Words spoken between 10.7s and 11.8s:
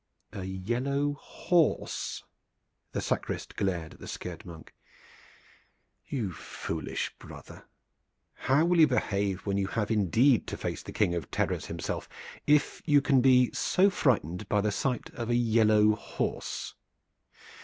the King of Terrors